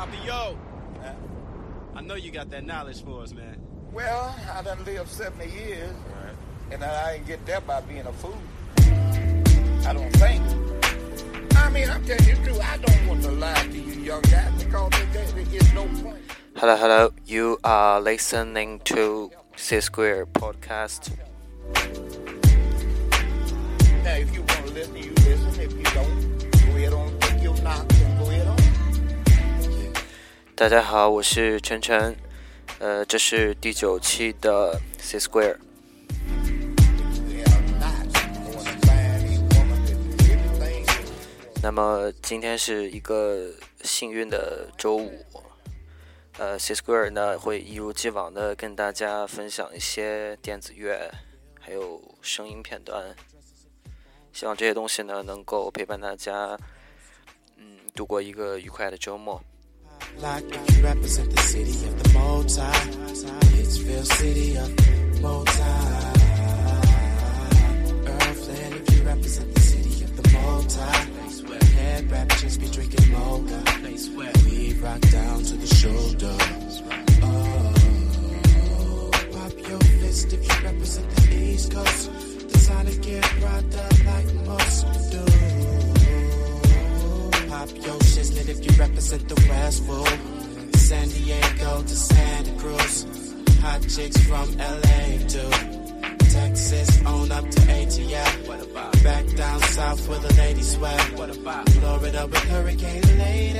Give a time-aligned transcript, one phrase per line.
[0.00, 0.56] Papa, yo.
[1.04, 1.12] Uh,
[1.94, 3.60] I know you got that knowledge for us, man.
[3.92, 5.94] Well, I done lived 70 years,
[6.70, 8.38] and I ain't get there by being a fool.
[8.78, 10.42] I don't think.
[11.54, 12.60] I mean, I'm telling you the truth.
[12.62, 16.22] I don't want to lie to you young guys because there, there is no point.
[16.56, 17.12] Hello, hello.
[17.26, 21.10] You are listening to C Square podcast.
[24.02, 25.60] Now, if you want to listen, you listen.
[25.60, 26.29] If you don't,
[30.60, 32.14] 大家好，我是晨晨，
[32.80, 35.56] 呃，这是第九期的 C Square。
[41.62, 45.24] 那么今天是一个幸运的周五，
[46.36, 51.10] 呃，C Square 呢会一如既往的跟大家分享一些电子乐，
[51.58, 53.16] 还有声音片段。
[54.30, 56.54] 希望这些东西呢能够陪伴大家，
[57.56, 59.42] 嗯，度过一个愉快的周末。
[60.20, 62.60] Like if you represent the city of the multi,
[63.54, 64.70] Hitsville city of
[65.22, 65.62] multi.
[68.04, 70.80] Earthland if you represent the city of the multi.
[71.80, 73.62] Head rappers be drinking mocha.
[74.44, 76.36] We rock down to the shoulder.
[77.22, 82.10] Oh, pop your fist if you represent the East Coast.
[82.48, 85.24] Designer gear brought up like most do.
[87.48, 90.06] Pop your if you represent the West Fool.
[90.78, 93.06] San Diego to Santa Cruz.
[93.62, 95.44] Hot chicks from LA to
[96.28, 99.02] Texas on up to ATL.
[99.02, 101.00] Back down south where the ladies sweat?
[101.00, 103.58] Florida with Hurricane Lady?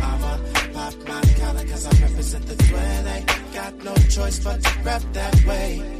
[0.00, 0.38] I'ma
[0.72, 3.54] pop my collar cause I represent the duele.
[3.54, 5.99] Got no choice but to rep that way.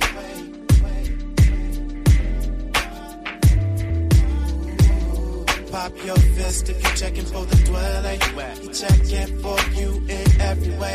[5.81, 8.20] Pop your fist if you're checking for the dwelling.
[8.61, 10.92] He checking for you in every way.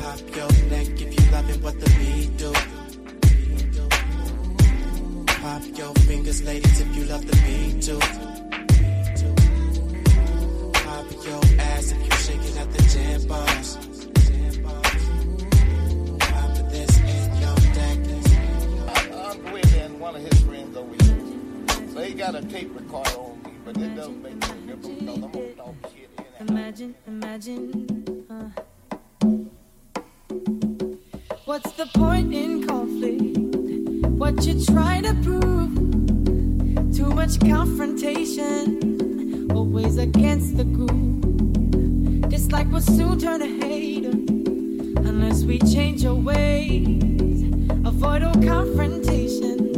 [0.00, 2.52] Pop your neck if you loving what the beat do.
[5.40, 8.33] Pop your fingers, ladies, if you love the beat too.
[42.74, 47.44] Will soon turn to hate unless we change our ways.
[47.86, 49.70] Avoid all confrontation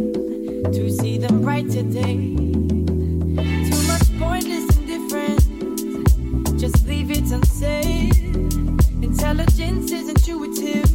[0.72, 2.16] to see them bright today.
[3.66, 5.44] Too much pointless indifference
[6.58, 8.16] just leave it unsaid.
[9.02, 10.88] Intelligence is intuitive,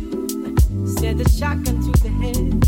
[0.97, 2.60] said the shotgun to the head.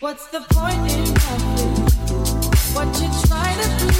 [0.00, 1.76] What's the point in having
[2.72, 3.92] what you try to do?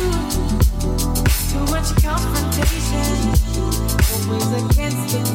[1.52, 3.36] Too much confrontation,
[4.08, 5.28] always against the it.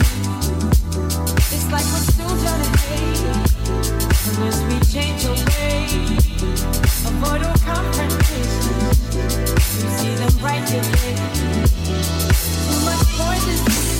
[1.53, 3.21] It's like we're still trying to hate
[4.25, 5.85] unless we change our way.
[7.13, 8.89] Avoid all confrontation,
[9.53, 11.13] you see them right today.
[12.65, 13.59] Too much poison,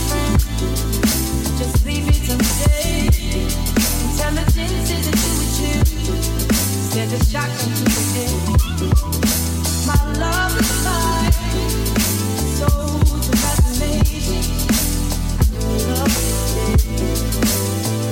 [0.09, 0.37] friend.
[1.59, 3.05] Just leave it someday.
[4.09, 6.54] Intelligence is a two with you
[6.95, 7.07] know
[10.19, 11.35] love is dead.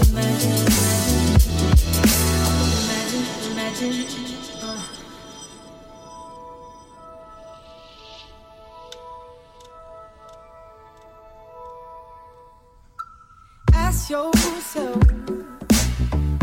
[0.09, 0.67] Imagine,
[2.89, 4.79] imagine, imagine, imagine.
[13.73, 15.03] Ask yourself,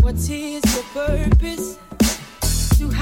[0.01, 1.90] what is your purpose?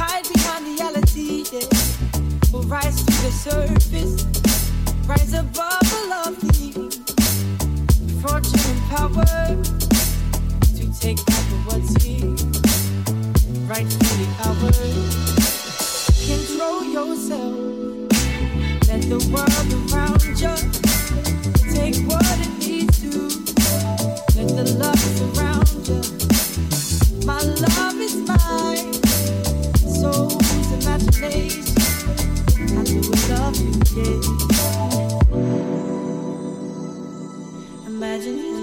[0.01, 2.55] Hide behind reality, yeah.
[2.55, 4.25] or rise to the surface,
[5.09, 6.71] rise above the lofty,
[8.23, 9.59] fortune and power,
[10.77, 12.31] to take back what's here,
[13.67, 15.27] rightfully ours.
[16.29, 17.57] Control yourself,
[18.87, 20.55] let the world around you
[21.75, 23.11] take what it needs to.
[24.37, 27.27] Let the love surround you.
[27.27, 28.98] My love is mine.
[38.19, 38.58] Imagine,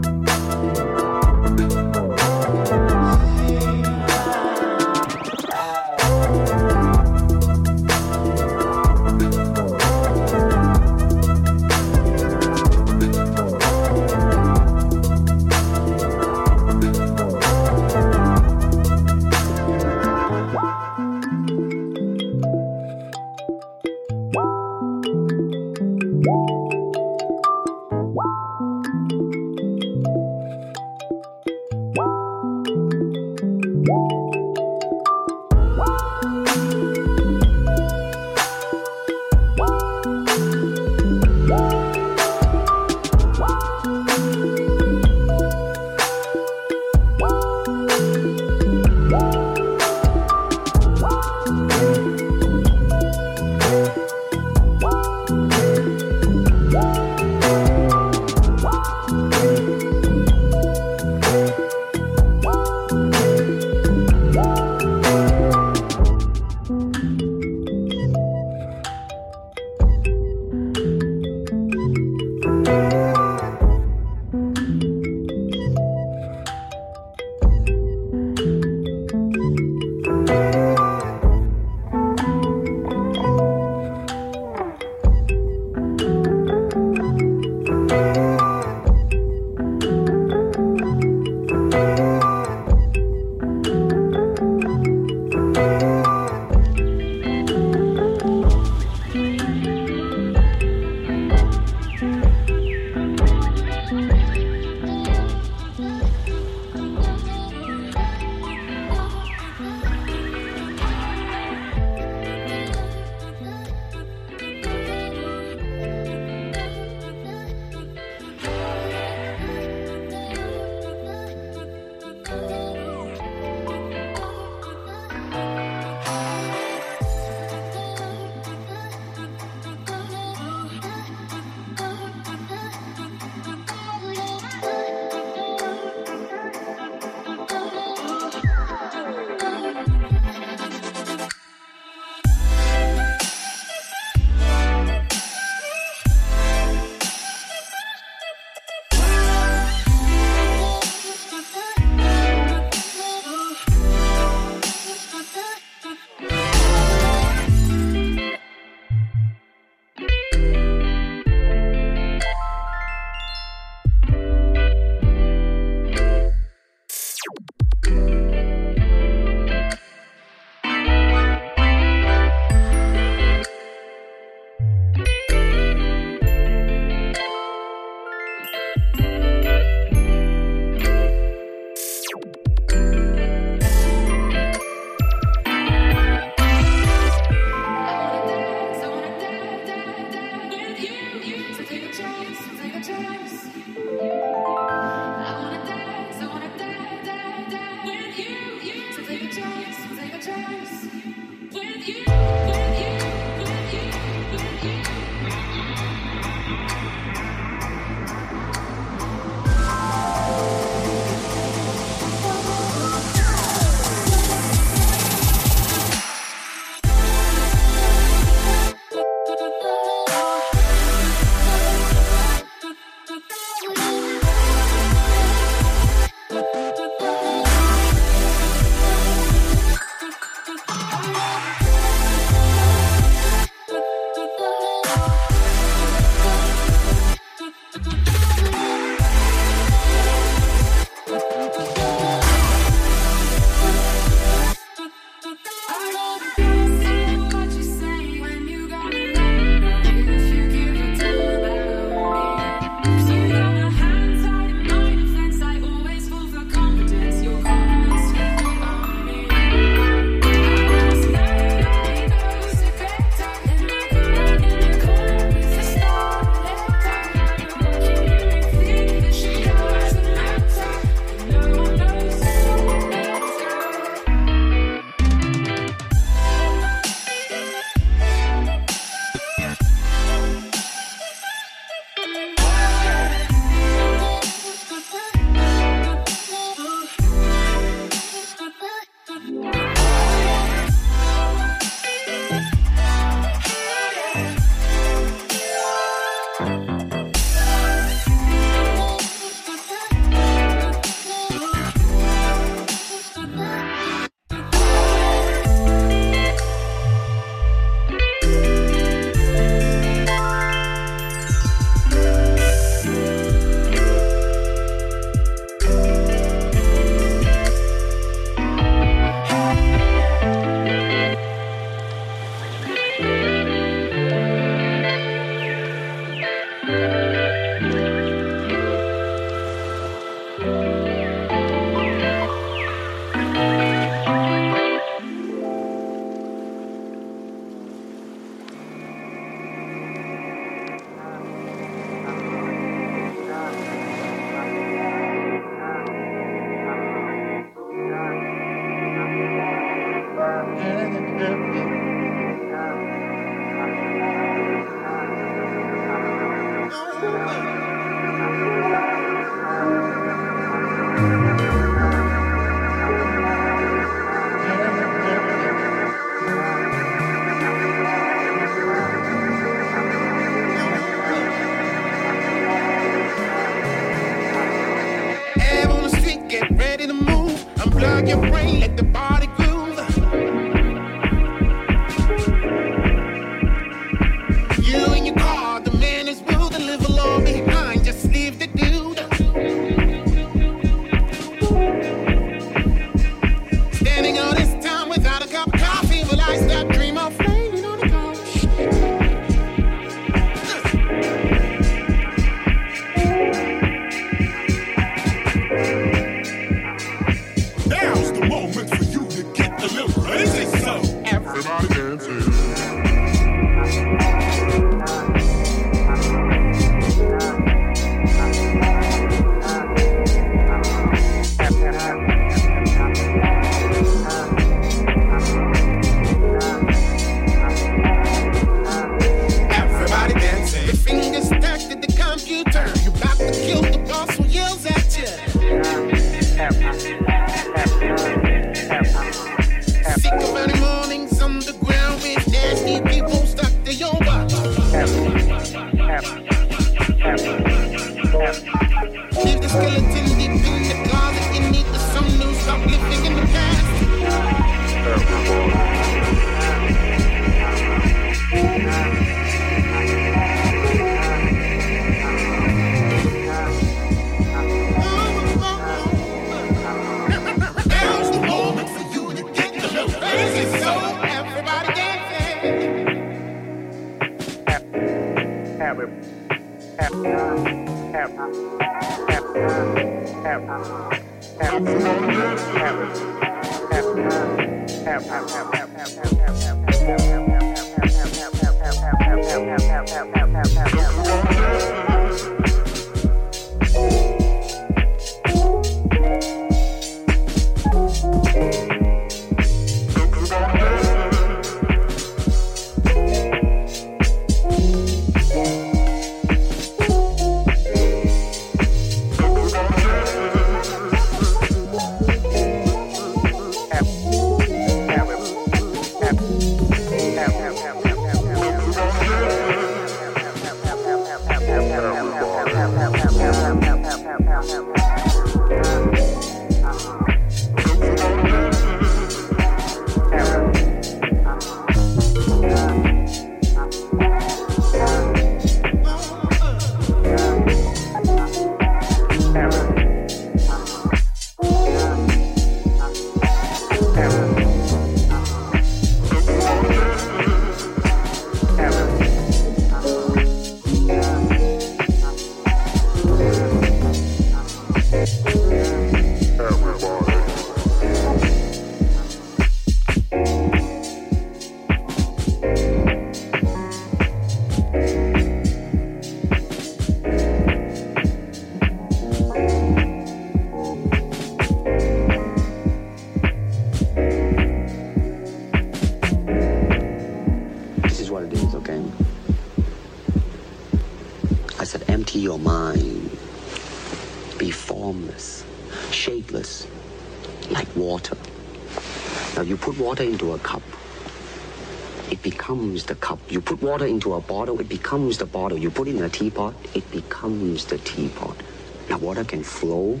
[593.68, 595.58] water into a bottle, it becomes the bottle.
[595.58, 598.42] You put it in a teapot, it becomes the teapot.
[598.88, 600.00] Now, water can flow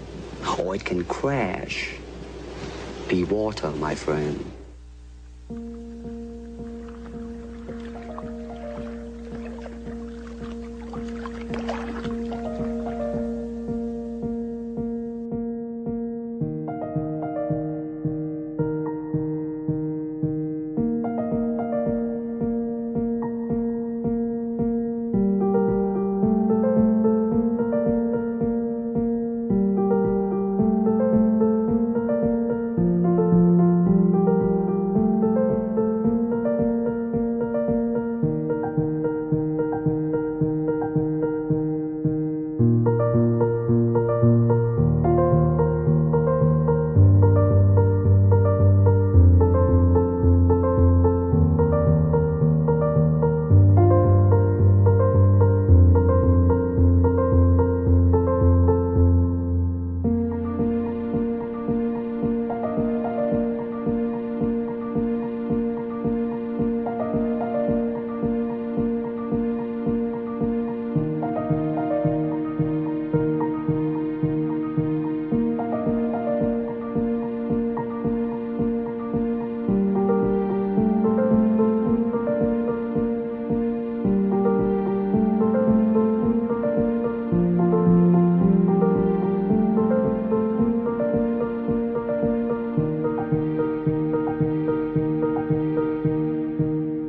[0.58, 1.92] or it can crash.
[3.08, 4.50] Be water, my friend.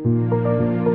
[0.10, 0.89] Música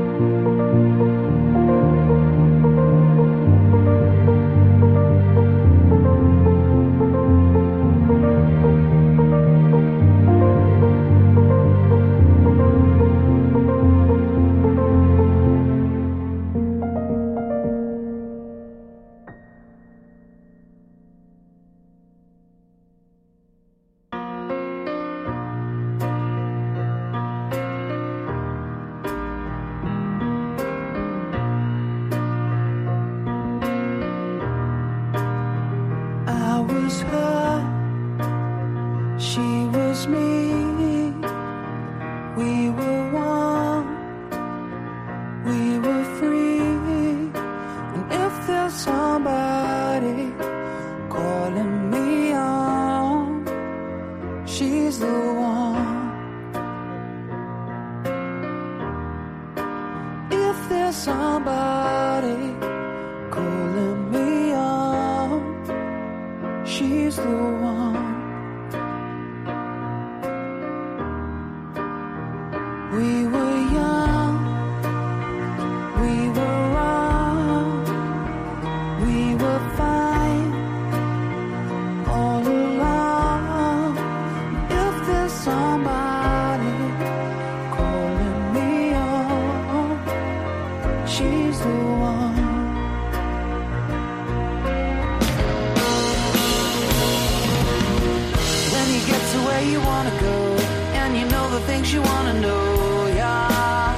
[99.64, 100.57] where you wanna go,
[101.00, 103.94] and you know the things you wanna know, yeah.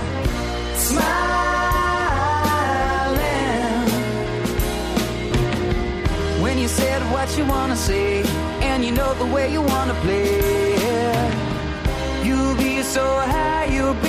[0.77, 1.11] Smiling
[6.43, 8.23] when you said what you wanna say,
[8.61, 10.77] and you know the way you wanna play.
[10.87, 12.25] Yeah.
[12.27, 14.06] You'll be so high, you'll.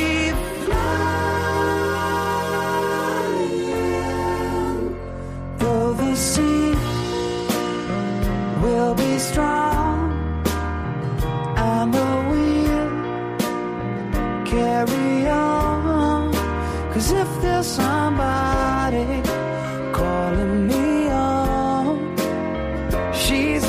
[23.17, 23.66] She's